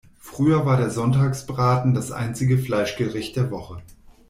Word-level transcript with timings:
Früher 0.17 0.65
war 0.65 0.77
der 0.77 0.89
Sonntagsbraten 0.89 1.93
das 1.93 2.11
einzige 2.11 2.57
Fleischgericht 2.57 3.35
der 3.35 3.51
Woche. 3.51 3.83